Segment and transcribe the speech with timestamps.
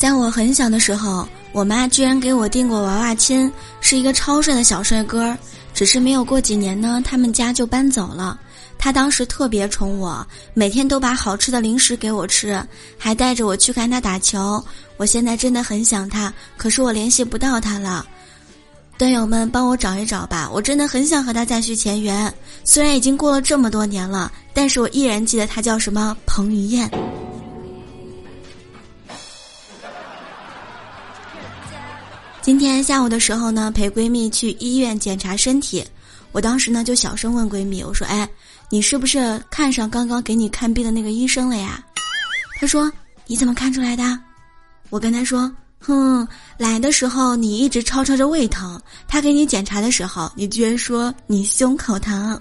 [0.00, 3.52] 在我很小的时候，我妈居然给我订过娃娃亲，
[3.82, 5.36] 是一个超帅的小帅哥。
[5.74, 8.40] 只是没有过几年呢，他们家就搬走了。
[8.78, 12.66] 他当时特别宠我，每天都把好吃的零食给我吃，
[12.96, 14.64] 还带着我去看他打球。
[14.96, 18.06] 我现在真的很想他，可是我联系不到他了。
[18.96, 20.48] 段友们，帮我找一找吧！
[20.50, 22.32] 我真的很想和他再续前缘。
[22.64, 26.90] 虽然已经过了这么多年了，但是我依然记得他叫什么彭于晏。
[32.42, 35.84] 今天下午的时候呢，陪闺蜜去医院检查身体，
[36.32, 38.28] 我当时呢就小声问闺蜜：“我说，哎，
[38.70, 41.84] 你是不是看上刚刚给你看病的那个医生了呀？”
[42.58, 42.90] 她说
[43.26, 44.18] ：“你怎么看出来的？”
[44.90, 52.40] 我跟她说：“哼，来的时候你一直吵吵着胃疼，他给你检查的时候，你居然说你胸口疼。”